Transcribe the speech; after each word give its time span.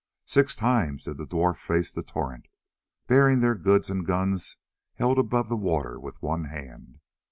Six 0.25 0.55
times 0.55 1.03
did 1.03 1.17
the 1.17 1.27
dwarf 1.27 1.57
face 1.57 1.91
the 1.91 2.01
torrent, 2.01 2.47
bearing 3.05 3.39
their 3.41 3.53
goods 3.53 3.91
and 3.91 4.03
guns 4.03 4.57
held 4.95 5.19
above 5.19 5.47
the 5.47 5.55
water 5.55 5.99
with 5.99 6.19
one 6.23 6.45
hand. 6.45 6.97